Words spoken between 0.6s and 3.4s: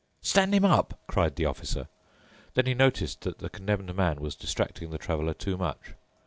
up," cried the Officer. Then he noticed that